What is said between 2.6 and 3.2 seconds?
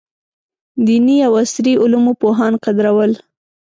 قدرول.